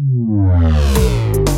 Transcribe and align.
Wow. 0.00 1.57